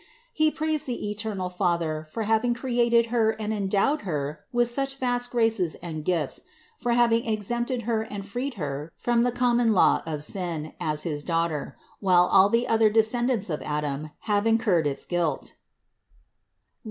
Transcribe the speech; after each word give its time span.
He 0.33 0.49
praised 0.49 0.87
the 0.87 1.11
eternal 1.11 1.47
Father 1.51 2.07
for 2.11 2.23
having 2.23 2.55
created 2.55 3.07
Her 3.13 3.39
and 3.39 3.53
endowed 3.53 4.01
Her 4.01 4.39
with 4.51 4.67
such 4.67 4.95
vast 4.95 5.29
graces 5.29 5.75
and 5.75 6.03
gifts; 6.03 6.41
for 6.79 6.93
having 6.93 7.27
exempted 7.27 7.83
Her 7.83 8.01
and 8.01 8.25
freed 8.25 8.55
Her 8.55 8.91
from 8.97 9.21
the 9.21 9.31
common 9.31 9.75
law 9.75 10.01
of 10.07 10.23
sin, 10.23 10.73
as 10.81 11.03
his 11.03 11.23
Daughter, 11.23 11.77
while 11.99 12.25
all 12.33 12.49
the 12.49 12.67
other 12.67 12.89
descen 12.91 13.27
dants 13.29 13.47
of 13.47 13.61
Adam 13.61 14.09
have 14.21 14.47
incurred 14.47 14.87
its 14.87 15.05
guilt 15.05 15.49
(Rom. 15.53 15.57